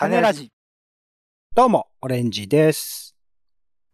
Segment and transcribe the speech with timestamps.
[0.00, 0.50] 種ラジ。
[1.54, 3.18] どうも、オレンジです。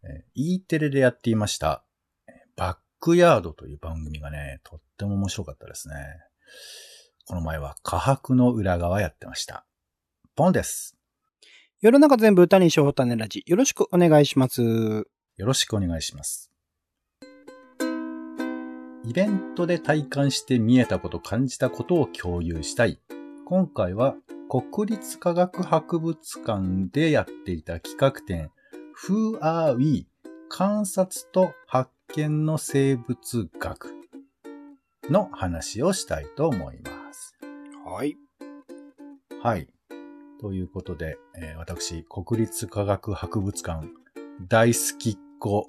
[0.05, 1.83] えー E テレでやっていました、
[2.29, 5.95] えーバックヤードという番組がね、とっても面白かったですね。
[7.25, 9.65] この前は科博の裏側やってました。
[10.33, 10.95] ポンです。
[11.81, 13.43] 世の中全部歌にしよう種ラジ。
[13.45, 14.61] よろしくお願いします。
[14.63, 15.05] よ
[15.39, 16.53] ろしくお願いします。
[19.03, 23.01] イベントで体感して見えたこと、感じたことを共有したい。
[23.45, 24.15] 今回は
[24.49, 28.49] 国立科学博物館でやっていた企画展
[29.05, 30.07] Who Are We?
[30.47, 33.93] 観察と発見の生物学
[35.09, 37.37] の話をしたいと思います。
[37.85, 38.15] はい。
[39.43, 39.67] はい。
[40.39, 43.89] ということで、えー私、国立科学博物館
[44.47, 45.67] 大好きっ子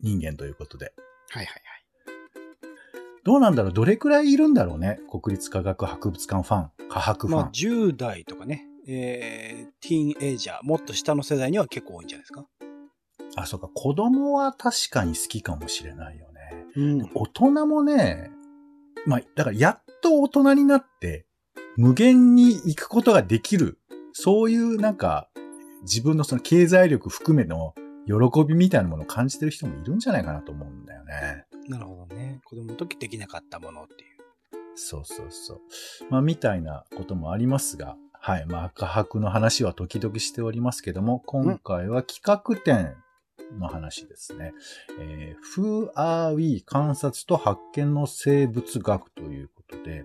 [0.00, 0.92] 人間ということで、
[1.30, 1.75] はいはいはい。
[3.26, 3.72] どうなんだろう？
[3.72, 5.00] どれくらいいるんだろうね？
[5.10, 7.40] 国立科学博物館ファン、科博ファン。
[7.40, 12.46] まあ、10代とかね、えー、ティーンエイジャー、もっと下の世代には結構多いんじゃないですか？
[13.34, 16.66] あ、そうか、子供は確かに好きかもしれないよね。
[16.76, 17.10] うん。
[17.14, 18.30] 大人もね、
[19.06, 21.26] まあ、だからやっと大人になって、
[21.76, 23.80] 無限に行くことができる、
[24.12, 25.28] そういうなんか、
[25.82, 27.74] 自分のその経済力含めの
[28.06, 31.44] 喜びみたいなものを感じてる人もいるんじゃないかなと思うんだよね。
[31.68, 32.40] なるほどね。
[32.44, 34.16] 子供の時できなかったものっていう。
[34.76, 35.60] そうそうそう。
[36.10, 38.46] まあ、みたいなこともありますが、はい。
[38.46, 42.96] まあ、科博の話は時々しておりますけども、今回は企画展
[43.58, 44.52] の話ですね。
[44.98, 46.62] えー Who are we?
[46.66, 50.04] 観察と発見の生物学ということで、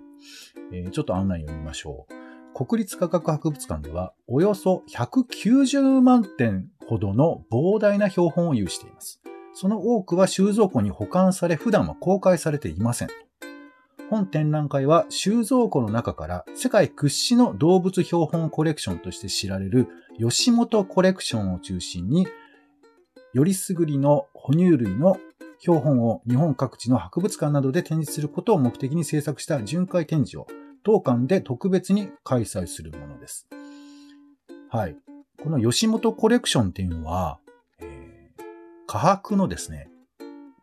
[0.71, 2.65] えーちょっと案内読みましょう。
[2.65, 9.20] 国立科学博物館では、およそ190万点ほどの膨大な標本を有しています。
[9.53, 13.09] その多くは収蔵庫に保管され、普段は公開されていません。
[14.09, 19.87] 本展覧会は収蔵庫の中から世界屈指の動物標本コレクションとして知られる
[20.19, 22.27] 吉本コレクションを中心に、
[23.33, 25.17] よりすぐりの哺乳類の
[25.59, 30.47] 標本を日本各地の博物館などで展示することを目的に制作した巡回展示を
[30.83, 33.47] 当館で特別に開催するものです。
[34.69, 34.95] はい。
[35.41, 37.39] この吉本コレクションっていうのは、
[38.91, 39.87] 科博のですね、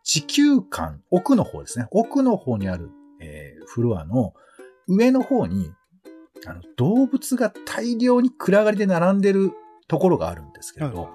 [0.03, 1.87] 地球館、奥の方ですね。
[1.89, 4.35] 奥の方にある、えーフロアの
[4.87, 5.71] 上の方に、
[6.45, 9.53] あの、動物が大量に暗がりで並んでる
[9.87, 11.09] ところがあるんですけれど、はい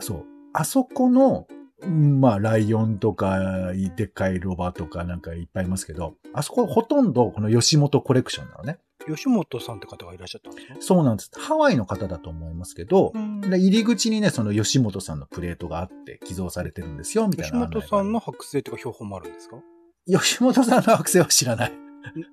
[0.00, 0.24] そう。
[0.54, 1.46] あそこの、
[1.82, 8.78] うんまあ、ライオンとか、でっかいロバとかなんかいっぱいいますけど、あそこほとんどこの吉本コレクションなのね。
[9.06, 10.74] 吉本さんって方がいらっしゃったんですか？
[10.80, 11.30] そうなんです。
[11.38, 17.80] ハワイの方だと思いますけど、んで入り口にね、その吉本さんのプレートがあって寄贈されてるんですよ、みたい吉な案内が。
[17.80, 19.56] 本さんの剥製とか標本もあるんですか？
[19.56, 19.62] ん
[20.06, 21.72] 吉本さんの惑星は知らない。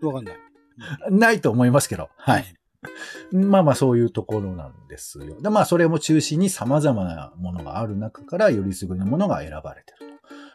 [0.02, 0.35] わかんない。
[1.12, 2.46] ないと思いますけど、はい。
[3.31, 5.41] まあまあそういうところなんですよ。
[5.41, 9.94] でまあそれも中心に様々なものがある中からよりすぐりのものが選ばれて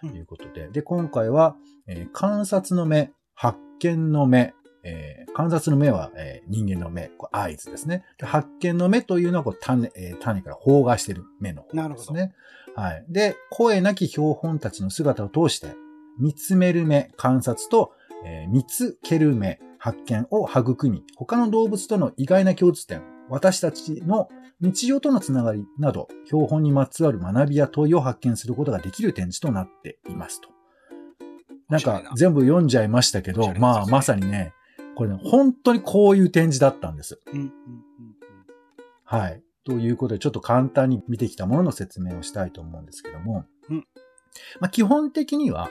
[0.06, 0.69] るということで。
[0.69, 8.04] で、今回は、えー観察の目、発見の目、えー観察の目は、えー人間の目、これ合図ですね。
[8.18, 12.34] で発見の目というのはこう種,、えー種から包芽してる目の方ですね。
[12.76, 13.04] はい。
[13.08, 15.74] で、声なき標本たちの姿を通して、
[16.18, 17.92] 見つめる目、観察と、
[18.24, 24.28] えー見つける目、発見を育み、他の動物との意外な共通点、私たちの
[24.60, 30.48] 日常とのつながりなど、標本にまつわる学びや問いを発見することができる展示となっていますと。
[31.68, 34.52] なんか全部読んじゃいましたけど、まあまさにね、
[34.94, 37.21] これね、本当にこういう展示だったんです。
[37.32, 37.53] うんうんうん
[39.05, 39.43] はい。
[39.65, 43.87] ということで、ちょっと簡単に見てきたものの説明をしたいと思うんですけども、うん
[44.60, 45.71] まあ、基本的には、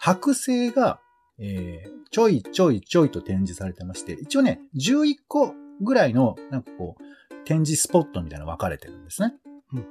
[0.00, 1.00] 剥製が、
[1.38, 9.34] えーちょいちょいちょいと展示されてまして、一応ね、11個ぐらいの、なんかこう、展示スポットみたいなの分かれてるんですね。
[9.72, 9.86] うん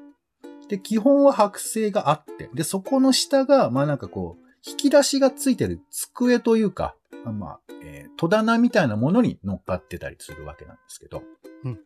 [0.68, 6.96] で、基本は剥製があって、で、そこの下が、まあなんかこう、引き出しがついてる机というか、
[7.30, 11.24] まあ、えー戸棚みたいなものに乗っかってたりするわけなんですけど。
[11.64, 11.80] うん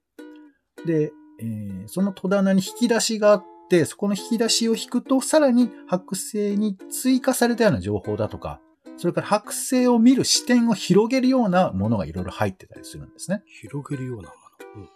[0.86, 8.60] で、えーその戸棚に引き出しがあって、そこの引き出しを引くと、さらに剥製に追加されたような情報だとか、
[8.98, 13.44] それから剥製を見る視点を広げるようなものがいろいろ入ってたりするんですね。
[13.48, 14.36] 広げるようなも
[14.82, 14.88] の。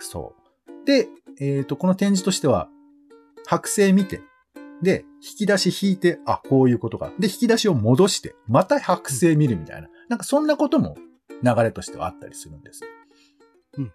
[0.00, 0.34] そ
[0.68, 0.86] う。
[0.86, 1.08] で、
[1.40, 2.68] えっ、と、この展示としては、
[3.48, 4.20] 剥製見て、
[4.82, 7.12] で、引き出し引いて、あ、こういうことか。
[7.18, 9.88] で、引き出しを戻して、また剥製見るみたいな。
[10.08, 10.96] なんかそんなことも
[11.42, 12.82] 流れとしてはあったりするんです。
[13.76, 13.92] うん。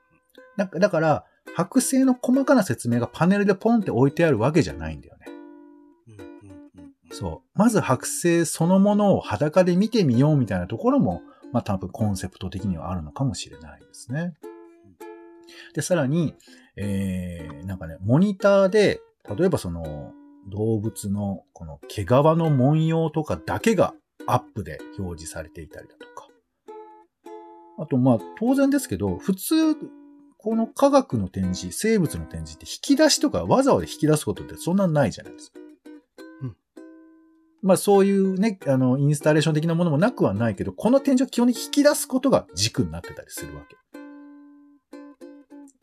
[0.58, 1.26] だだから、
[1.58, 5.24] 剥製の細かな説明がパネルでポンって置いてあるわけじゃないんだよね。
[7.12, 7.58] そう。
[7.58, 11.22] まず剥製そのものを裸で見てみようみたいなところも、
[11.52, 14.34] まあ多分コンセプト的にはあるのかもしれないですね。
[15.76, 16.36] で、さらに、
[16.76, 19.02] えー、なんかね、モニターで、
[19.38, 20.12] 例えばその、
[20.50, 23.94] 動物のこの毛皮の文様とかだけが
[24.28, 26.28] アップで表示されていたりだとか。
[27.78, 29.76] あと、まあ、当然ですけど、普通、
[30.38, 35.60] この科学の展示、生物の展示って引き出しとかわざわざ引き出すことってそんなないじゃないですか。
[36.42, 36.58] うん。
[37.62, 43.78] まあそういうね、あの、インスタレーション的なものもなくはないけど、この展示は基本的に引き出すことが軸になってたりするわけ。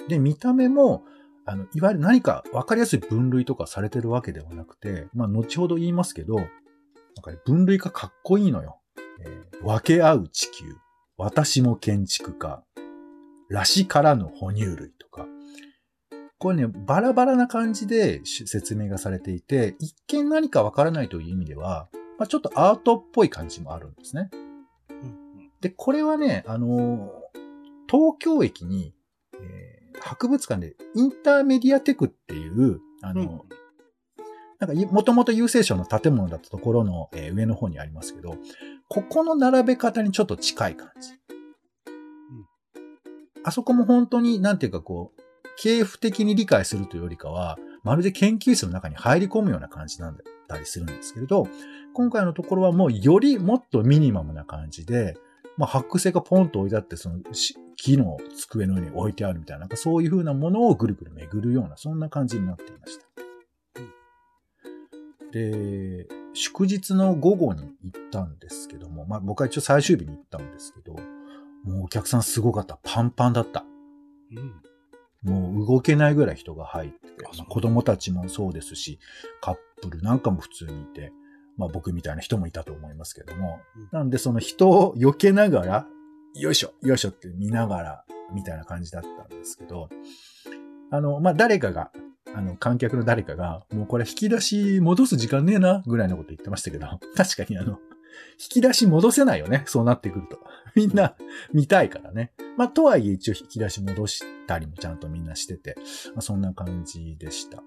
[0.09, 1.05] で、見た目も、
[1.47, 6.37] あの、いわゆる何か分かりやすい分類とかされてるわけではなくて、まあ後ほど言いますけど、
[7.17, 8.81] なんかね、分類がかっこいいのよ。
[9.21, 10.75] えー分け合う地球。
[11.19, 12.65] 私も建築家。
[13.51, 15.27] らしからぬ哺乳類とか。
[16.39, 24.31] これね、バラバラな感じでし説明がされていて、一見何かわからないという意味では、まあ、ちょっとアートっぽい感じもあるんですね。
[24.89, 27.11] うんで、これはね、あのー
[27.91, 28.95] 東京駅に、
[29.35, 33.60] えー博物館でインターメディアテクっていう、あの、うん
[34.61, 38.37] なんかい、もともと郵政省の建物だったところの、えー上の方にありますけど、
[38.89, 41.11] ここの並べ方にちょっと近い感じ。
[43.43, 45.21] あそこも本当に、なんていうかこう、
[45.57, 51.47] 系譜的に理解するというよりかは、まるで研究室の中に入り込むような感じなんだったりするんですけれど、
[51.95, 55.17] 今回のところはもうよりもっとミニマムな感じで、
[55.56, 63.10] まあ、白製がポンと置いてあって、そのし木の机の上に置いてあるみたいな、なんかそういう風なものをぐるぐる巡るような、そんな感じになっていました。
[65.32, 70.94] で、祝日の午後に行ったんですけども、まあ僕は一応最終日に行ったんですけど、
[71.65, 72.79] もうお客さんすごかった。
[72.82, 73.65] パンパンだった。
[74.32, 74.62] うん。
[75.23, 78.99] もう動けないぐらい人が入っててあそう、子供たちもそうですし、
[79.41, 81.12] カップルなんかも普通にいて、
[81.56, 85.87] まあ僕みたいな人もいたと思いますけども、うんなんでその人を避けながら、
[86.35, 89.88] よいしょ、よいしょって見ながら、みたいな感じだったんですけど、
[90.91, 91.91] あの、まあ誰かが、
[92.35, 96.87] あの、観客の誰かが、もうこれ引き出し戻す時間ねえな、ぐらいのこと言ってましたけど、
[97.17, 97.79] 確かにあの、
[98.38, 100.41] 引き出し戻せないよね、そうなってくると。
[100.75, 101.17] みんな
[101.53, 102.32] 見たいからね。
[102.56, 105.77] まあ、とはいえ一応引き出し戻したりもちゃんとみんなしてて、
[106.09, 107.62] まあ、そんな感じでした。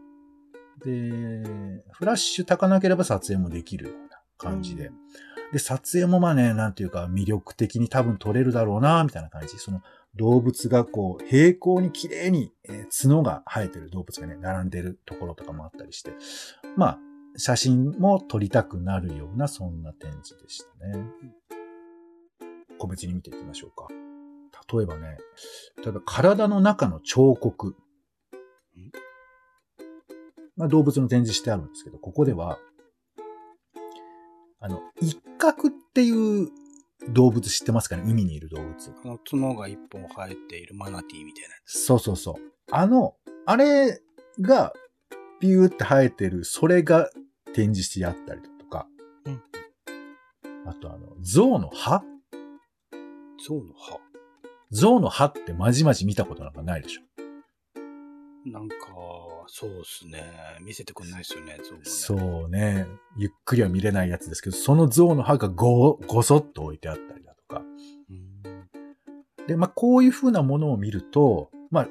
[0.84, 1.44] で、
[1.92, 4.88] フラッシュ高なければ撮影もできるような感じで。
[4.88, 4.94] うん
[5.54, 9.60] で、撮影もまあね、なんていうか魅力的に多分撮れるだろうな、みたいな感じ。
[9.60, 9.84] その
[10.16, 16.12] 動物がこう、平行に綺麗に、え角が生えてる動物がね、並んでるところとかもあったりして。
[16.78, 17.00] まあ、
[17.36, 21.04] 写真も撮りたくなるような、そんな展示でしたね。
[22.78, 23.88] 個別に見ていきましょうか。
[24.72, 25.18] 例えばね、
[25.84, 27.76] 例えば体の中の彫刻。
[30.56, 32.60] まあ、動物の展示してあるんですけど、ここでは、
[34.60, 36.50] あの、一角っていう
[37.10, 38.04] 動物知ってますかね？
[38.06, 38.74] 海にいる動物。
[39.04, 41.84] あの、角が一本生えているマナティーみたいなやつ。
[41.86, 42.36] そうそうそう。
[42.72, 43.16] あの、
[43.46, 44.02] あれ
[44.40, 44.74] が、
[45.40, 47.10] ピューって生えてる、それが
[47.54, 48.88] 展示してあったりだとか。
[49.26, 49.42] うん
[50.66, 52.02] あとあの、象の歯
[53.46, 54.00] 象の歯。
[54.72, 57.02] 象の歯ってまじまじ見たことなんかないでしょ。
[58.46, 58.76] なんか、
[59.48, 60.22] そうっすね。
[60.62, 61.86] 見せてくんないっすよね、象もね。
[61.86, 62.88] そうね。
[63.16, 67.62] ゆっくりは見れないやつですけど、その象の歯がご、ごそっと置いてあったりだとか。
[68.10, 68.44] うん。
[69.48, 71.88] で、まあ、こういう風なものを見ると、まあ、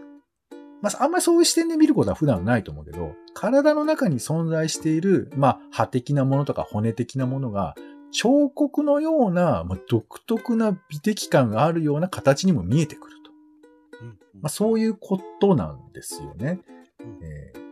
[0.82, 7.74] まあ、あんまりそういう視点で見ることは普段ないと思うけど、体の中に存在している、まあ、歯的なものとか骨的なものが、
[8.10, 13.21] 彫刻のような、まあ、独特な美的感があるような形にも見えてくる。
[14.40, 16.60] まあ、そういうことなんですよね。
[17.00, 17.62] うんえー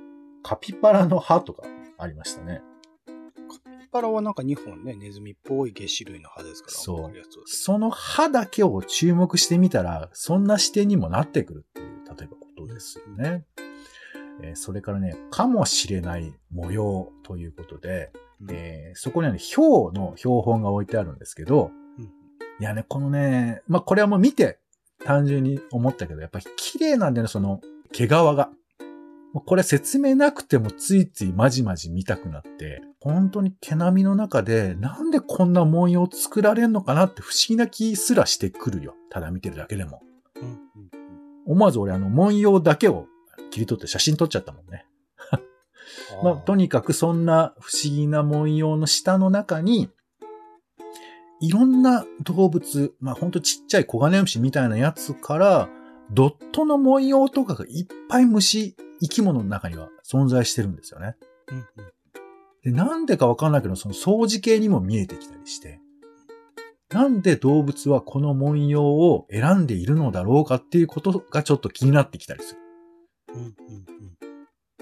[0.43, 1.65] カピバラの歯とか
[1.99, 2.63] ありましたね。
[3.07, 3.13] カ
[3.59, 7.13] ピバラはなんか2本ね、ネズミっぽい下種類の歯ですから、そう
[7.45, 11.87] その歯だけを注目してみたら、そんな視点にもなってくるっていう、
[12.19, 13.45] 例えばことですよね。
[14.43, 22.05] えーそれからね、かもしれない模様ということで、うんえーそこにはね、氷の標本が置いてあるんですけど、うん
[22.59, 24.59] いやね、このね、まあ、これはもう見て
[25.05, 27.61] 単純に思ったけど、やっぱり綺麗なんだよね、その
[27.93, 28.51] 毛皮が。
[29.33, 38.95] これ説明なくてもついついまじまじ見たくなって、本当に毛並みの中でなんでこんな文様作られんのかなって不思議な気すらしてくるよ。
[39.09, 40.03] ただ見てるだけでも。
[40.37, 40.61] うんうん
[41.47, 43.07] 思わず俺あの文様だけを
[43.51, 44.87] 切り取って写真撮っちゃったもんね。
[46.23, 49.91] うん まあ、とにかくそんな不思議な文様の下の中に、
[51.41, 55.69] いろんな動物、まあほんとちっちゃいコガネムシみたいなやつから、
[56.11, 61.17] ドットの文様とかがいっぱい虫、生き物の中には存在してるんですよね。
[61.51, 61.65] うんうん
[62.63, 65.81] で、なんでかわかんないけど、その掃除系にも見えてきたりして。
[66.91, 72.61] なんで動物はこの文様を選んでいるのだろうかっていうことがちょっと気になってきたりする。
[73.35, 73.55] うんうん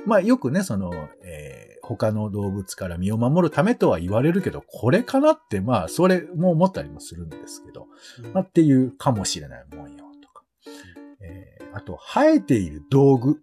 [0.07, 0.91] まあよくね、その、
[1.23, 7.87] えー他の動物から身を守るためとは言われるけど、これかなって、まあそれも思ったりもするんですけど、
[8.23, 10.43] うんまあ、っていうかもしれない文様とか。
[11.21, 13.43] えーあと、生えている道具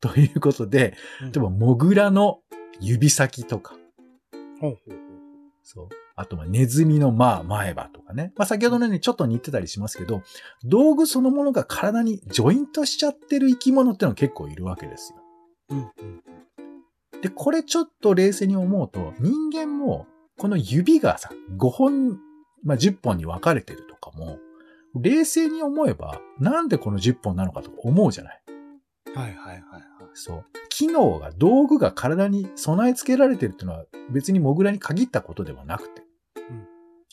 [0.00, 2.40] ということで、うん例えば、モグラの
[2.80, 3.76] 指先とか、
[4.60, 4.98] ほうほうほう
[5.62, 5.88] そう。
[6.16, 8.32] あと、まあ、ネズミのまあ、前歯とかね。
[8.36, 10.22] まあ、先ほどのようにちょっと似てたりしますけど、
[10.64, 15.18] 道具そのものが体にジョイントしちゃってる生き物ってのは結構いるわけですよ。
[15.70, 16.22] うんうん
[17.24, 22.20] で、これちょっと冷静に思うと、人間も、この指がさ、5本、
[22.62, 24.36] まあ、10本に分かれてるとかも、
[24.94, 28.42] 冷静に思えば、なんでこの10本なのかとか思うじゃない？
[29.14, 29.82] はいはいはいはい。
[30.12, 30.44] そう。
[30.68, 36.02] 機能が、道具が体に備え付けられてるっていうのは別にモグラに限ったことではなくて。
[36.50, 36.66] うん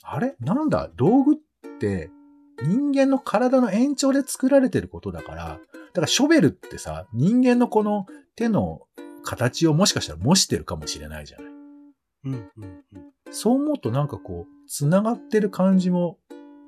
[0.03, 0.35] あれ？
[0.41, 0.89] なんだ？
[0.97, 1.37] 道具っ
[1.79, 2.11] て
[2.63, 5.57] 人間の体の延長で作られてることだから、だ
[5.93, 8.81] からショベルってさ、人間のこの手の
[9.23, 11.47] 形をもしかしたら模してるかもしれないじゃない。
[12.25, 13.11] うんうんうん。
[13.31, 16.17] そう思うとなんかこう、繋がってる感じも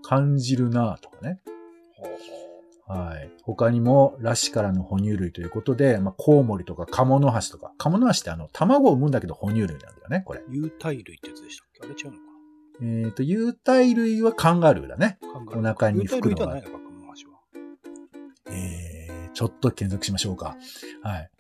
[0.02, 1.42] 感じるなとかね。
[2.86, 3.32] はい。
[3.44, 10.44] 他にも、ラシからの哺乳類ということで、まあ、コウモリとかカモノハシとか、カモノハシってあの、卵を産むんだけど哺乳類なんだよね、これ。
[10.50, 11.82] 有袋類ってやつでしたっけ？
[11.84, 12.24] あれ違うのか
[12.82, 15.18] えっ、と、有袋類はカンガルーだね。
[15.22, 17.32] な考えお腹に有袋類ではないのか、この話は。
[18.52, 20.58] えー、ちょっと検索しましょうか。
[21.02, 21.32] はい。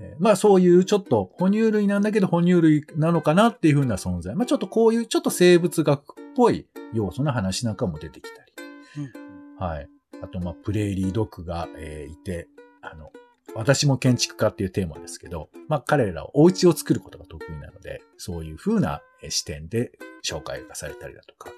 [0.00, 4.34] えーまあそういうちょっと哺乳類なんだけど哺乳類なのかなっていう風な存在。
[4.34, 8.52] まあちょっとこういうちょっと生物学っぽい要素の話なんかも出てきたり。
[8.98, 9.30] うん
[9.60, 9.88] はい。
[10.22, 12.48] あと、まあ、プレーリードッグが、えーいて、
[12.80, 13.12] あの、
[13.54, 19.92] 私も建築家っていうテーマですけど、まあ、彼らはお家を作ることが得意なので、そういう風なえー視点で
[20.24, 21.50] 紹介がされたりだとか、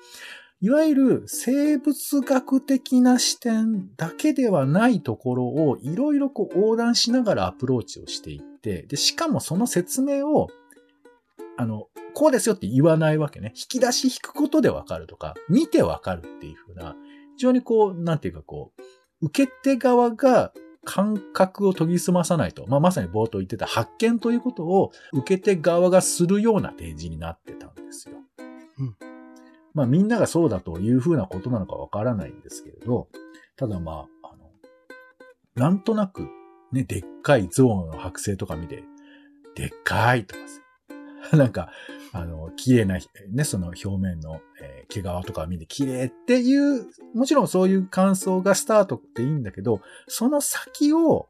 [0.62, 10.47] いわゆる生物学的な視点だけではないところをいろいろこう横断しながらアプローチをしていって、で、しかもその説明を、
[11.57, 13.52] あの、こうですよって言わないわけね。
[13.57, 16.95] 引き出し引くことでわかるとか、見てわかるっていう風な、
[17.37, 18.73] 非常にこう、なんていうかこ
[19.21, 20.52] う、受け手側が
[20.85, 28.19] 感覚を研ぎ澄まさないと、まあ、まさに冒頭言ってた発見ということを受け手側がするような展示になってたんですよ。
[28.78, 29.12] うん
[29.74, 33.08] まあみんながそうだというふうなことなのかわからないんですけれど、
[33.56, 34.50] ただまあ、あの、
[35.54, 36.28] なんとなく
[36.72, 38.82] ね、でっかい象の剥製とか見て、
[39.54, 40.40] でっかいとか
[41.30, 41.70] さ、 なんか、
[42.14, 42.98] あの、綺麗な、
[43.30, 51.28] ね、その表面の、えー毛皮とか見て綺麗っていう、もちろんそういう感想がスタートっていいんだけど、その先を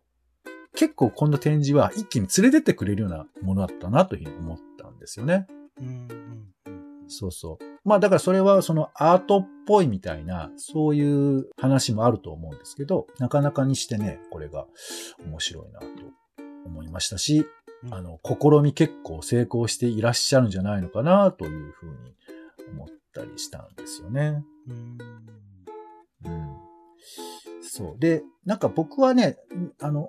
[0.74, 5.46] 結構この展示は一気に連れてってくれるようなものだったなというふうに思ったんですよね。
[5.80, 7.71] うんうんうんそうそう。
[7.84, 14.66] まあだからそれはそのアートっぽいみたいな、そういう話もあると思うんですけど、なかなかにしてね、これが
[15.26, 15.86] 面白いなと
[16.64, 17.46] 思いましたし、
[17.84, 22.14] うんあの、試み結構成功していらっしゃるんじゃないのかなというふうに
[22.72, 24.44] 思ったりしたんですよね。
[24.68, 24.98] うん
[26.24, 26.56] うん。
[27.62, 27.98] そう。
[27.98, 29.36] で、なんか僕はね、
[29.80, 30.08] あの、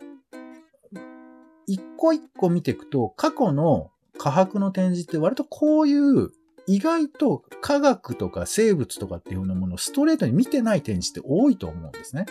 [1.65, 6.32] 一個一個見ていくと、過去の科博の展示って割とこういう
[6.67, 12.25] 意外と科学とか生物とかっていうようなものをストレートに見てない展示って多いと思うんですね。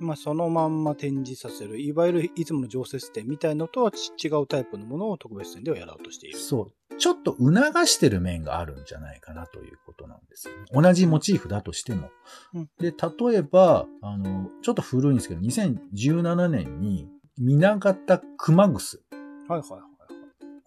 [0.00, 6.38] まあ、そのまんま展示させる、いわゆるいつもの常設展みたいのとは違うタイプのものを特別展ではやろうとしている。
[6.38, 6.96] そう。
[6.98, 10.64] ちょっと促してる面があるんじゃないかなということなんですよね。
[10.72, 12.10] 同じモチーフだとしても。
[12.54, 19.00] うんで、例えば、あの、ちょっと古いんですけど、2017年に、水形熊楠。
[19.48, 19.97] はいはいはいはい。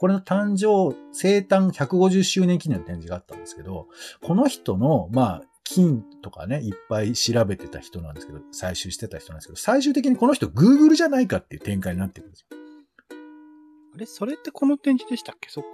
[0.01, 3.87] これの誕生、生誕150周年記念の展示があったんですけど、
[4.23, 12.57] この人の、まあ、金とかね、いっぱい調べてた人なんですけど、採集してた人なんですけど、最終的にこの人 Google じゃないかっていう展開になってくるんですよ。
[13.93, 15.49] あれそれってこの展示でしたっけ？
[15.51, 15.69] そっか。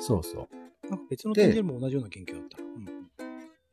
[0.00, 0.48] そうそ
[0.82, 0.90] う。
[0.90, 2.64] なんか別の展示でも同じような研究だったな。
[2.64, 2.86] うん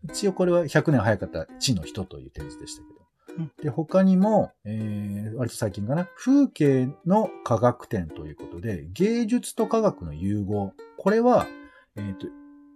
[0.04, 3.00] 一応これは100年早かった地の人という展示でしたけど。
[3.38, 10.74] うんで、他にも、えー、割と最近かな、風景の科学展ということで、芸術と科学の融合。
[10.98, 11.48] これは、
[11.96, 12.28] えっ、と、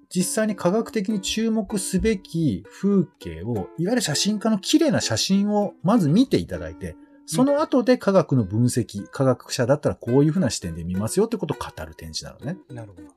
[0.09, 6.95] 実際に科学的に注目すべき風景を、いわゆる写真家の綺麗な写真をまず見ていただいて、
[7.25, 12.57] その後で科学の分析、科学者だったらこういうふうな視点で見ますよってことを語る展示なのね。
[12.73, 13.07] なるほど。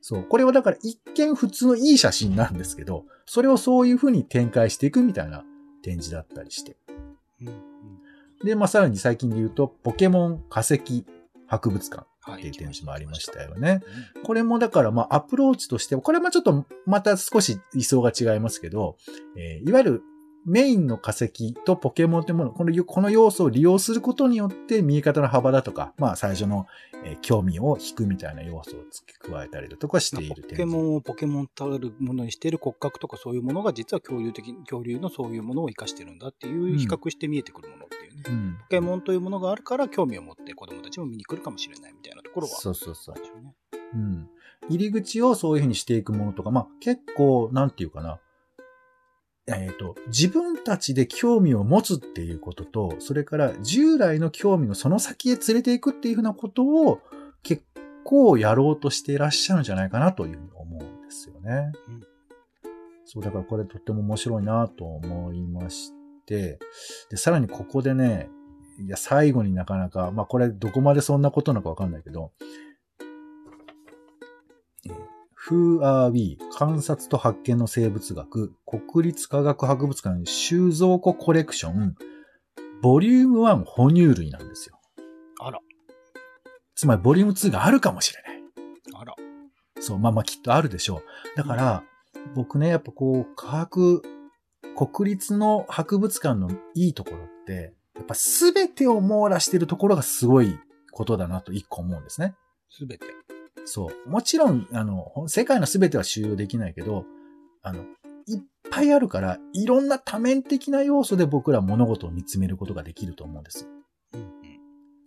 [0.00, 0.24] そう。
[0.24, 5.44] これはだから一見普通のいい写真なんですけど、それをそういう風に展開していくみたいな
[5.84, 6.76] 展示だったりして。
[7.40, 7.54] うんうん。
[8.44, 11.04] で、まあさらに最近で言うと、ポケモン化石
[11.46, 12.06] 博物館。
[12.26, 13.82] はいっていう展示もありましたよね。
[14.24, 18.96] これもだからまあアプローチとして、これもちょっとまた少し位相が違いますけど、
[19.36, 20.02] えーいわゆる
[20.46, 26.66] メインの化石とポケモンというもの、このこの要素を利用することによって見え方の幅だとか、まあ最初の、
[27.04, 38.22] えー興味を引くみたいな要素を付け加えたりだとかしているポケモンをポケモンたるものにしている骨格とかそういうものが実は恐竜的、恐竜のそういうものを生かしてるんだっていう比較して見えてくるものっていうね。
[38.28, 42.54] うんポケモンというものがあるから興味を持って子供たちも見に来るかもしれないみたいなところは。
[42.54, 43.14] そうそうそう。
[43.94, 44.28] うん。
[44.68, 48.18] 入り口をそういうふうにしていくものとか、まあ結構、なんていうかな。
[49.46, 57.00] えっ、と、自分たちで興味を持つっていうことと、それから従来の興味のその先へ連れていくっていうふうなことを
[57.42, 57.62] 結
[58.04, 61.72] 構やろうとしていらっしゃるんじゃないかなというふうに思うんですよね。
[61.88, 62.02] うん
[63.06, 65.92] そう、だからこれとっても面白いなと思いまし
[66.26, 66.58] て、
[67.10, 68.30] で、さらにここでね、
[68.80, 72.73] いや、最後になかなか、まあこれどこまでそんなことなのかわかんないけど、えー
[75.50, 76.38] Who are we?
[76.56, 81.94] 観察と発見の生物学、国立科学博物館収蔵庫コレクション、
[82.80, 84.80] ボリューム1哺乳類なんですよ。
[85.40, 85.60] あら、
[86.74, 88.42] つまりボリューム2があるかもしれない。
[88.94, 89.14] あら。
[89.80, 91.02] そう、まあまあきっとあるでしょ
[91.34, 91.36] う。
[91.36, 91.84] だから、
[92.34, 94.02] 僕ね、やっぱこう、科学、
[94.74, 100.58] 国立の博物館のいいところって、やっぱ全てを網羅してるところがすごい
[100.90, 102.34] ことだなと一個思うんですね。
[102.70, 103.23] すべて。
[103.64, 104.08] そう。
[104.08, 107.04] もちろん、あの、世界の全ては収容できないけど、
[107.62, 107.82] あの、
[108.26, 113.68] いっぱいあるから、いろんな多面的な要素で僕ら物事を見つめることができると思うんです。
[114.12, 114.28] うんうん。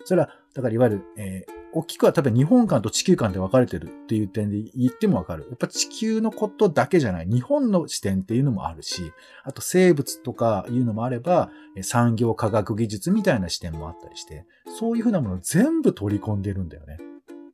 [0.05, 5.45] それは、だからいわゆる、えー大きくは多分日本間と地球間で分かれてるっていう点で言っても分かる。
[5.49, 7.27] やっぱ地球のことだけじゃない。
[7.27, 9.11] 日本の視点っていうのもあるし、
[9.43, 14.45] あと生物とかいうのもあれば、えー産業科学技術みたいな視点もあったりして、
[14.79, 16.97] そういうふうなものを全部取り込んでるんだよね。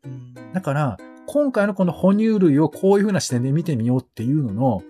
[0.05, 4.83] うんだから、今回のこの哺乳類をこういうふうな視点で見てみようっていうのの、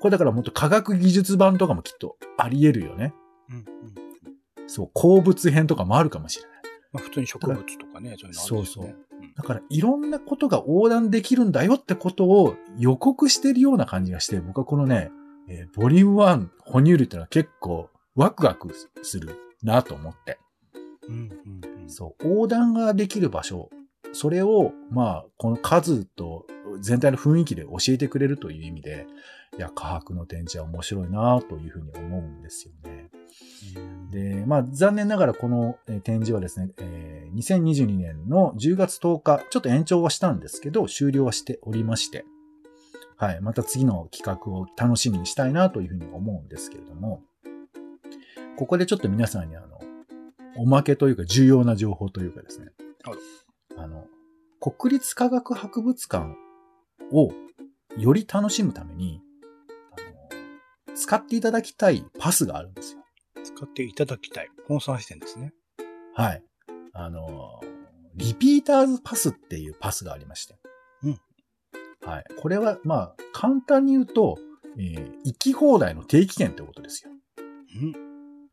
[0.00, 3.12] これだからもっと科学技術版とかもきっとあり得るよね。
[3.50, 4.68] うんうん。
[4.68, 6.60] そう、鉱物編とかもあるかもしれない。
[6.92, 8.94] まあ普通に植物とかね、そういうのあるんですよね。
[8.94, 15.10] うんだからいろんなことが横断できるんだよってことを予告してるような感じがして、僕はこのね、
[15.48, 20.38] えーボリューム1哺乳類ってのは結構ワクワクするなと思って。
[21.08, 21.90] うんうんうん。
[21.90, 23.70] そう、横断ができる場所、
[24.12, 26.46] それを、まあ、この数と
[26.80, 29.06] 全体の雰囲気で教えてくれるという意味で、
[29.58, 33.10] いや、科学の展示は面白いなというふうに思うんですよね。
[34.10, 42.24] で、まあ、残念ながらこのえー展示はですね、えー2022年の10月10日、ちょっと延長はしたんですけど、終了はしておりまして、
[43.16, 47.22] はい、また次の企画を楽しみにしたいなというふうに思うんですけれども、
[48.56, 49.78] ここでちょっと皆さんにあの、
[50.56, 52.72] おまけというか重要な情報というかですね。
[53.04, 53.18] はい、
[53.76, 54.06] あの、
[54.60, 56.34] 国立科学博物館
[57.12, 57.30] を
[57.96, 59.20] より楽しむために、
[59.92, 63.04] あの使っていただきたいパスがあるんですよ。
[63.42, 64.48] 使っていただきたい。
[64.66, 65.52] コンサー視点ですね。
[66.14, 66.42] はい。
[66.92, 67.60] あの、
[68.14, 70.58] リピーターズパスっていうパスがありまして。
[71.02, 71.20] うん。
[72.04, 72.24] はい。
[72.36, 74.36] これは、まあ、簡単に言うと、
[74.78, 77.10] えー行き放題の定期券ってことですよ。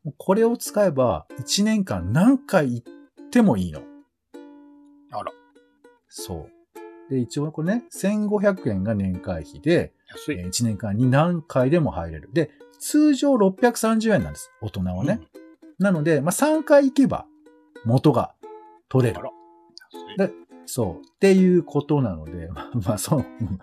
[0.04, 0.14] うん。
[0.16, 3.82] これを使えば、1年間何回行ってもいいの。
[5.10, 5.32] あら。
[6.08, 6.48] そ
[7.08, 7.10] う。
[7.10, 10.38] で、一応これね、1500円が年会費で、安い。
[10.38, 12.30] え1年間に何回でも入れる。
[12.32, 14.50] で、通常630円なんです。
[14.60, 15.20] 大人はね。
[15.78, 17.26] なので、まあ、3回行けば
[17.84, 18.34] 元が
[18.88, 19.22] 取れるあ。
[19.22, 19.30] ら。
[19.92, 20.18] 安い。
[20.18, 20.32] で
[20.66, 21.06] そう。
[21.06, 23.20] っていうことなので、まあ、まあ、そう。
[23.20, 23.58] うん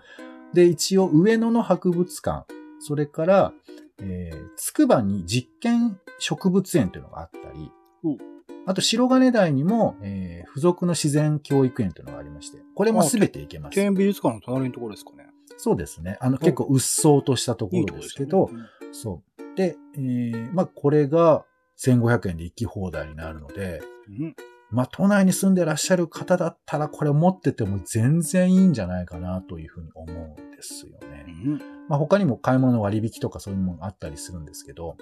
[0.56, 2.46] で、一応、上野の博物館、
[2.78, 3.52] それから、
[3.98, 7.70] えー、つくばに実験植物園というのがあったり
[8.04, 8.18] うん、
[8.66, 13.74] あと、白金台にも、えー、付属の自然教育園というのがありまして、これもすべて行けます。
[13.74, 15.26] 県美術館の隣のところですかね。
[15.56, 16.18] そうですね。
[16.20, 19.56] あの、結構、うっそうとしたところですけど、ねそう。
[19.56, 21.44] で、えー、まあ、これが
[21.78, 24.36] 1500円で行き放題になるので、うん。
[24.70, 31.24] まあ、都内に住んでらっしゃる方だったら、これ持ってても全然いいんじゃないかなというふうに思うんですようね。
[31.32, 31.58] ん。
[31.88, 34.96] まあ、他にも買い物の割引とかそういうものがあったりするんですけど、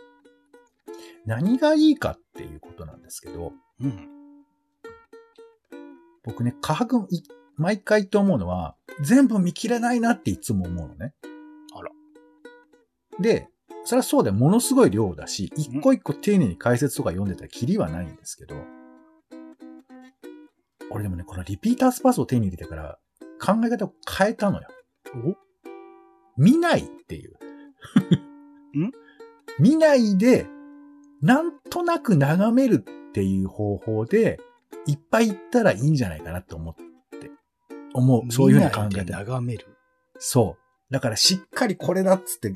[1.27, 4.09] 何がいいかっていうことなんですけど、うん。
[6.25, 7.23] 僕ね、価格、い
[7.57, 11.15] 毎回と思うのは、全部見切れないなっていつも思うのね。
[11.75, 11.91] あら。
[13.21, 13.49] で、
[13.85, 18.57] それはそうでものすごい量だし、一個一個丁寧に解説とか読んでたらキリはないんですけど、
[20.91, 22.99] 俺でもね、このリピータースパスを手に入れてから
[23.41, 24.69] 考え方を変えたのよ。
[25.27, 25.35] お？
[26.37, 27.35] 見ないっていう。
[28.79, 28.93] ん？
[29.59, 30.47] 見ないで、
[31.25, 34.39] なんとなく眺めるっていう方法で、
[34.87, 36.75] いっぱい行ったらいいんじゃないかなと思っ
[37.95, 38.31] 思う。
[38.31, 39.13] そういうふうに考えて。
[39.13, 39.67] 眺める。
[40.19, 40.59] そ
[40.91, 40.93] う。
[40.93, 42.53] だからしっかりこれだっつって、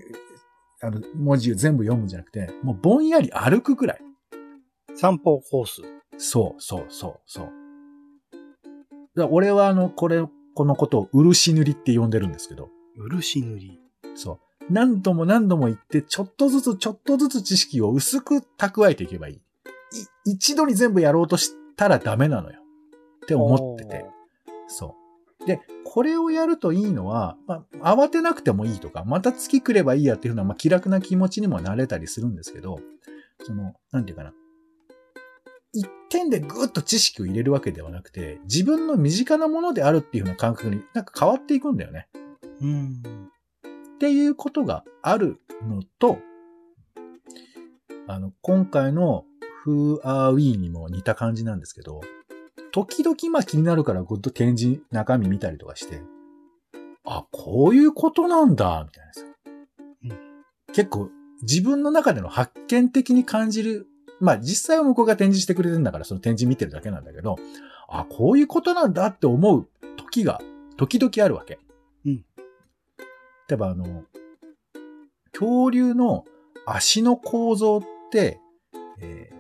[0.82, 4.00] あの、文字を全部読むんじゃなくて、もうぼんやり歩くくらい。
[4.94, 5.82] 散歩コース。
[6.18, 7.50] そう、そう、そう、そう。
[9.16, 13.80] だ俺はあの、これ、このことを漆塗りって呼んでるんですけど、漆塗り。
[14.14, 14.40] そう。
[14.70, 19.34] 何度も何度も言って、ちょっとずつちょっとずつ知識を薄く蓄えていけばいい。
[19.34, 19.40] い
[20.32, 22.60] 一度に全部やろうとしたらダメなのよ。
[23.24, 24.04] って思ってて。
[24.66, 24.94] そ
[25.42, 25.46] う。
[25.46, 32.80] で、これをやるといいのは、まあ、慌てなくてもいいとか、また月来ればいいやっていうのは、まあ、気楽な気持ちにもなれたりするんですけど、
[33.44, 34.32] その、なんていうかな。
[35.72, 42.08] 一点でぐっと知識を入れるわけではなくて、自分の身近なものであるっていうような感覚になんか変わっていくんだよね。
[42.60, 43.02] うん。
[43.98, 46.18] っていうことがあるのと、
[48.06, 49.24] あの、今回の
[49.66, 52.00] Who are we にも似た感じなんですけど、
[52.70, 56.00] 時々まあ気になるからぐっと展示中身見たりとかして、
[57.04, 59.22] あ、こういうことなんだ、みたいなさ。
[60.04, 60.18] うん
[60.72, 61.10] 結構
[61.42, 63.88] 自分の中での発見的に感じる。
[64.20, 67.36] まあ実際は向こうが展示してくれてるんだからその展示見てるだけなんだけど、
[67.88, 70.40] あ、こういうことなんだって思う時が
[70.76, 71.58] 時々あるわけ。
[72.06, 72.24] うん。
[73.48, 74.04] 例えばあの、
[75.32, 76.24] 恐竜の
[76.66, 78.40] 足の構造って、
[79.00, 79.38] えー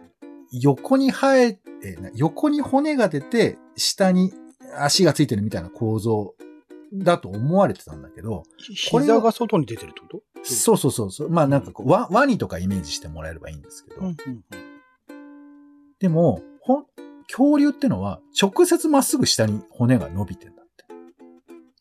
[0.62, 4.32] 横に生え、えーな横に骨が出て、下に
[4.78, 6.34] 足がついてるみたいな構造
[6.94, 8.44] だと思われてたんだけど、
[8.90, 10.22] これは膝が外に出てるってこと？
[10.42, 11.28] そうそうそうそう。
[11.28, 14.16] まあなんかこう、ワワニとかイメージしてもらえればいいんですけど、うんうん
[16.00, 16.86] でも、ほん、
[17.26, 20.66] 恐竜ってのは直接まっすぐ下に骨が伸びてんだっ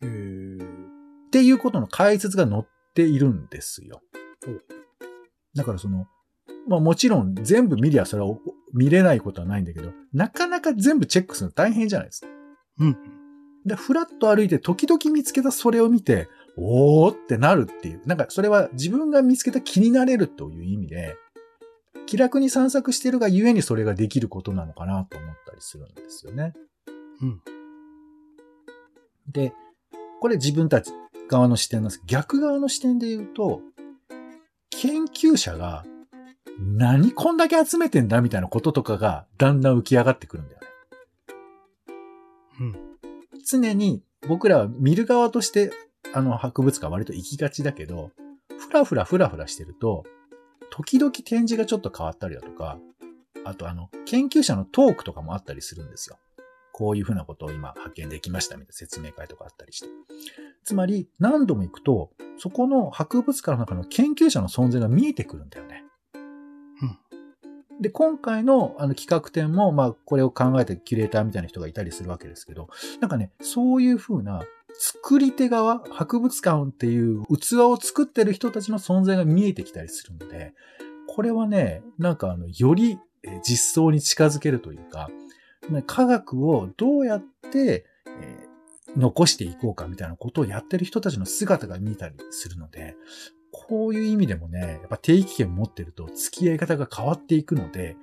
[0.01, 0.07] て。
[0.07, 0.46] うん。
[1.27, 2.63] へっていうことの解説が載っ
[2.93, 4.01] ているんですよ
[4.47, 4.61] うん。
[5.55, 6.07] だからその、
[6.67, 8.39] まあもちろん全部見りゃそれはお
[8.73, 12.27] 見れないことはないんだけど、なかなか全部チェックするの大変じゃないですか。
[12.79, 12.97] うん。
[13.65, 18.01] で、ふらっと歩いて時々見つけたそれを見て、おーってなるっていう。
[18.05, 21.15] なんかそれは自分が見つけた気になれるという意味で、
[22.05, 26.53] 気楽に散策してるがゆえにそれができることなのかなと思ったりするんですよね。
[27.21, 27.41] うん。
[29.31, 29.53] で、
[30.21, 30.91] これ自分たち
[31.27, 33.61] 側の視点なんです逆側の視点で言うと、
[34.69, 35.85] 研究者が
[36.59, 40.67] 何こんだけ集めてんだみたいなこととかがだんだん浮き上がってくるんだよね。
[42.59, 42.75] うん。
[43.45, 45.71] 常に僕らは見る側として
[46.13, 48.11] あの博物館割と行きがちだけど、
[48.57, 50.03] ふらふらふらふらしてると、
[50.69, 52.79] 時々展示がちょっと変わったりだとか、
[53.45, 56.17] あとあの、研究者のトークとかもあったりするんですよ。
[56.77, 59.87] こういうふうなことを今発見できましたみたいな説明会とかあったりして。
[60.63, 65.83] つまり何度も行くと、そこの博物館の中の研究者の存在が見えてくるんだよね。
[67.81, 80.53] で、今回のあの企画展も、まあ、これを考えたキュレーターみたいな人がいたりするわけですけど、なんかね、そういう風な作り手側、博物館っていう器を作ってる人たちの存在が見えてきたりするので、
[81.07, 85.26] これはね、なんかあの、よりえー実装に近づけるというか、ね
[85.85, 87.85] 科学をどうやって、
[88.21, 88.47] えー
[88.95, 92.95] 残していこうかみたいなことをやってる人たちの姿が見えたりするので、
[93.51, 97.95] こういう意味でもね、やっぱ定期券持ってると付き合い方が変わっていくので、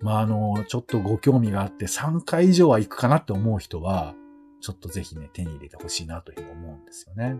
[0.00, 4.14] まあ、あの、ちょっとご興味があって3回以上は行くかなって思う人は、
[4.60, 7.36] ちょっとぜひね、手に入れてほしいなというふうに思うんですよね。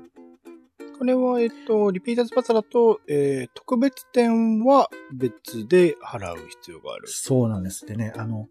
[0.98, 7.06] これは、えっと、リピーターズパスだと、えー、特別展は別で払う必要がある。
[7.06, 7.86] そうなんです。
[7.86, 8.48] でね、あの、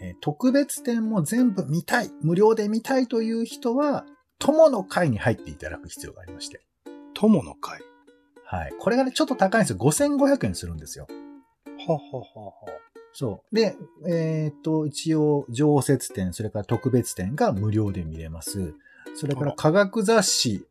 [0.00, 4.04] えー特別展も全部見たい、無料で見たいという人は、
[4.38, 6.62] 友の会に入っていただく必要がありまして。
[7.14, 7.80] 友の会。
[8.44, 8.72] はい。
[8.78, 9.78] これがね、ちょっと高いんですよ。
[9.78, 11.06] 5500円するんですよ。
[11.86, 12.52] はははは。
[13.12, 13.54] そう。
[13.54, 13.76] で、
[14.08, 18.74] えーっと、一応、常設展、それから特別展が無料で見れます。
[19.14, 20.66] それから科学雑誌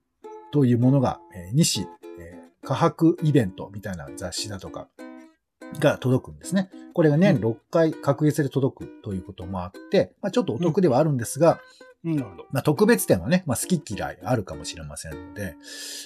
[0.51, 1.87] というものが、えー西、
[2.19, 4.89] えー科学イベントみたいな雑誌だとか
[5.79, 6.69] が届くんですね。
[6.93, 11.59] これが年うん6回確月で届くということもあって、まあ、ちょっとお得ではあるんですが、
[12.03, 12.45] うん、なるほど。
[12.51, 15.55] まあ、特別展はね、まあ、好き嫌いあるかもしれませんので、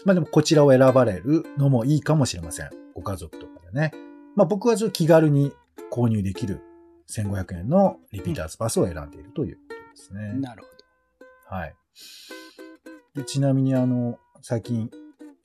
[0.05, 2.69] まあでもこちらを選ばれるのもいいかもしれません。
[2.93, 3.91] ご家族とかでね。
[4.35, 5.53] まあ僕はちょっと気軽に
[5.91, 6.61] 購入できる
[7.09, 10.33] 1500円のリピーターズパスを選んでいるということですね。
[10.39, 11.75] なるほはい。
[13.15, 14.89] でちなみにあの、最近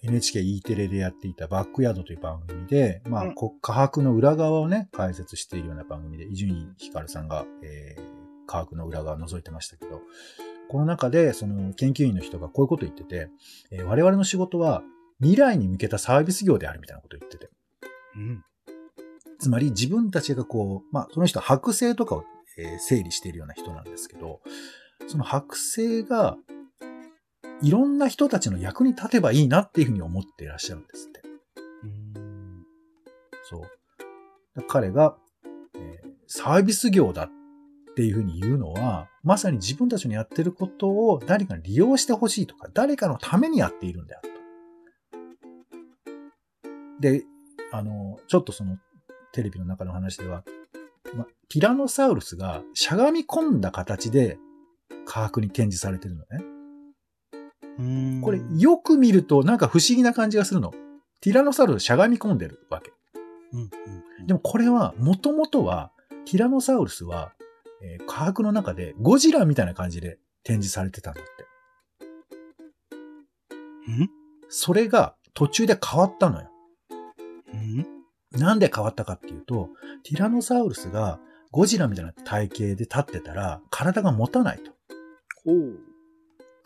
[0.04, 8.18] NHKE テレでやっていたバックヤードという番組で、まあ、うんこ科学の裏側をね、解説しているような番組で、伊集院光さんが、えー
[8.50, 10.00] 科学の裏側を覗いてましたけど、
[10.70, 13.28] この中で、その研究員の人がこういうことを言ってて、
[13.70, 14.82] えー我々の仕事は
[15.20, 17.46] 未来に向けたサービス業であるみたいなことを言ってて。
[17.46, 17.52] ど。
[18.16, 18.44] うん。
[19.38, 22.24] つまり自分たちがこう、まあその人は剥製とかを、
[22.56, 24.40] えー整理しているような人なんですけど、
[25.08, 26.38] その剥製が
[27.62, 31.23] いろんな人たちの役に立てばいいなっていうふうに思っていらっしゃるんですって。
[31.85, 31.87] う
[32.18, 32.64] ん。
[33.44, 34.62] そう。
[34.68, 35.16] 彼が、
[35.75, 37.31] えーサービス業だっ
[37.97, 44.29] ていうふうに言うのは、まさに自分たちのやってることを誰かに利用してほしいとか、誰かのためにやっているんだよと。
[47.01, 47.25] で、
[47.73, 48.77] あの、ちょっとその
[49.33, 50.44] テレビの中の話では、
[51.14, 54.38] ま、ティラノサウルスがしゃがみ込んだ形で
[55.07, 56.58] 科学に展示されてるのね。
[57.78, 60.72] うんこれよく見るとなんか不思議な感じがするの。
[61.20, 62.92] ティラノサウルスしゃがみ込んでるわけ。
[63.52, 63.60] うん
[64.20, 64.26] うん。
[64.26, 65.90] でもこれは、もともとは、
[66.26, 67.32] ティラノサウルスは、
[67.82, 71.30] えー科学の中でゴジラみたいな感じで展示されてたんだって。
[73.88, 74.10] うん？
[74.48, 76.50] それが途中で変わったのよ。
[77.52, 77.86] うん？
[78.32, 79.70] なんで変わったかっていうと、
[80.04, 84.72] ティラノサウルスがゴジラみたいな体型で立ってたら体が持たないと。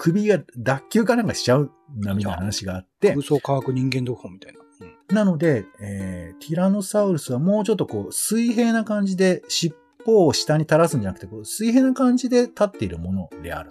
[0.02, 4.58] 首が脱臼かなんかしちゃうなみたいな話があって空、想科学人間読本みたいな。
[4.80, 5.14] うん。
[5.14, 13.70] なので、えーティラノサウルスはもうちょっとこう水平な感じで尻尾を下に垂らすんじゃなくて、こう水平な感じで立っているものである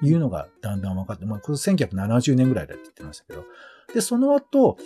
[0.00, 3.44] というのがだんだん分かって、まあ、これ1970年ぐらいだって言ってましたけど、
[3.92, 4.78] で、その後、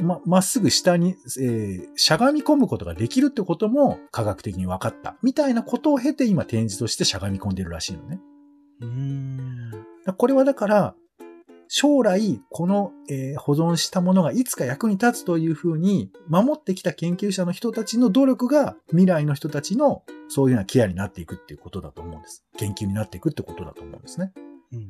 [0.00, 5.16] ま、まっすぐ下に、えーしゃがみ込むことができるってことも科学的に分かった。
[5.22, 8.20] みたいなことを経て今展示としてしゃがみ込んでるらしいのね。
[8.82, 9.72] うーん。
[10.16, 10.94] これはだから、
[11.68, 22.44] 将来、この、えー保存したものがいつか役に立つというふうに守ってきた研究者の人たちの努力が未来の人たちのそういうようなケアになっていくっていうことだと思うんです。
[22.58, 24.32] 研究になっていくってことだと思うんですね。
[24.72, 24.88] うんうん。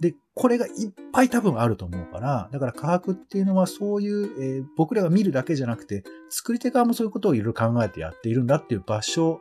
[0.00, 0.72] で、これがいっ
[1.12, 9.40] ぱい多分あると思うから、だから科学っていうのはそういう、えー僕らが見るだけじゃなくて、作り手側もそういうことをいろいろ考えてやっているんだっていう場所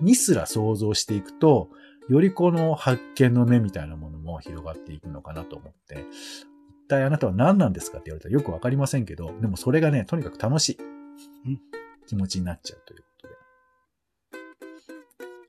[0.00, 1.70] にすら想像していくと、
[2.08, 6.04] よりこの発見の目みたいなものも広がっていくのかなと思って、
[6.84, 10.78] 一体あなたは何なんですかって言われたらよくわかりませんけど、でもそれがね、とにかく楽しい
[11.46, 11.60] うん
[12.06, 13.34] 気持ちになっちゃうということで。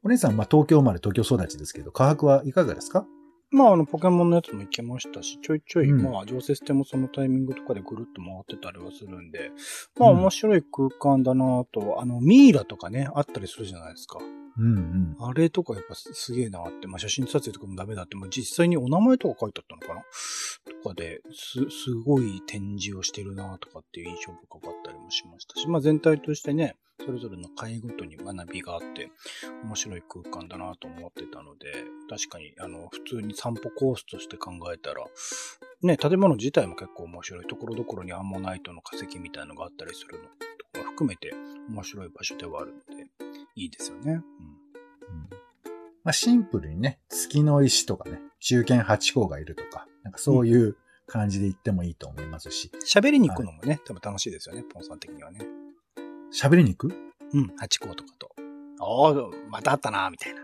[0.03, 3.05] お姉さん、まあ東京生まれ東京育ちですけど、科学はいかがですか？
[3.49, 9.51] まあ、あの、ポケモンのやつも行けましたし、ちょいちょい、うんまあ、常設展もそのタイミングとかでぐるっと回ってたりはするんで、
[9.97, 14.19] まあ、うん面白い空間だなと、あの、ミイラとかね、あったりするじゃないですか。
[14.59, 15.29] うんうん。
[15.29, 20.05] あれとかやっぱすげえなって、まあ、写真撮影とかもダメだって、まあ、実際にお名前とか書いてあったのかな？
[20.83, 29.11] とかで、す、すごい展示をしてるなとかっていう印象深かったりもしましたし、まあ、全体としてね、それぞれの会ごとに学びがあって、
[29.63, 31.71] 面白い空間だなと思ってたので、
[32.09, 35.05] 確かに、あの、普通に散歩コースとして考えたら、
[35.83, 37.45] ね、建物自体も結構面白い。
[37.45, 40.23] ところどころにアンモナイトの化石みたいのがあったりするの
[40.73, 41.31] とか含めて
[41.69, 42.96] 面白い場所ではあるので、
[43.57, 44.03] いいですよね。
[44.05, 44.21] うんうん
[46.03, 55.39] まあ、シンプルにね、月の石とかね、中堅八甲がいるとか、なんかそういう感じで言ってもいいと思いますし、喋りに行くのもね、多分楽しいですよね、ポンさん的にはね。
[56.31, 56.95] 喋りに行く？
[57.33, 58.29] うん、ハチ公とかと。
[58.79, 60.41] おー、またあったな、みたいな。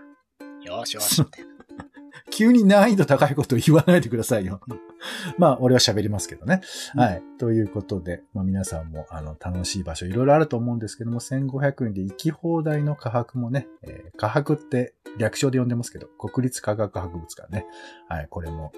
[0.64, 1.54] よしよし、みたいな。
[2.30, 4.80] 急に難易度高いこと言わないでくださいようん。
[5.38, 6.62] まあ、俺は喋りますけどね。
[6.96, 7.24] うんはい。
[7.38, 17.66] ということで、まあ、皆さんも、あの、楽しい場所いろいろあると思うんですけども、1500円で行き放題の科博もね、えー科博って略称で呼んでますけど、国立科学博物館ね。
[18.08, 18.28] はい。
[18.30, 18.72] これも、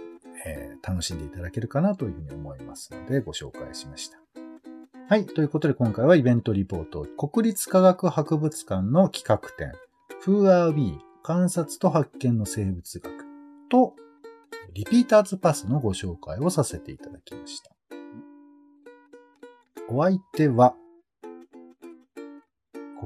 [0.45, 4.19] えー楽しんでいただけるかなというふうに思いますので、ご紹介しました。
[5.07, 5.25] はい。
[5.25, 9.71] ということで、今回はイベントリポート、国立科学博物館の企画展、
[10.25, 10.99] Who are we?
[11.21, 13.25] 観察と発見の生物学
[13.69, 13.95] と、
[14.73, 17.71] リピーターズパスのご紹介をさせていただきました。
[19.89, 20.75] お相手は、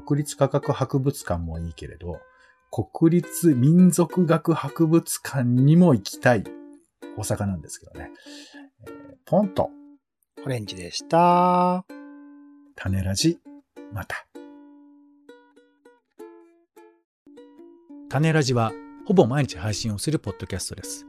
[0.05, 2.19] 国立科学博物館もいいけれど、
[2.71, 6.43] 国立民族学博物館にも行きたい
[7.17, 8.11] 大阪なんですけどね。
[8.87, 9.69] えーポンと、
[10.43, 11.85] オレンジでした。
[12.75, 13.37] 種ラジ、
[13.93, 14.25] また。
[18.09, 18.71] 種ラジは
[19.05, 21.08] ほぼ毎日配信をするポッドキャストです。